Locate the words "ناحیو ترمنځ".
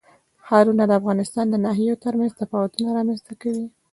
1.65-2.31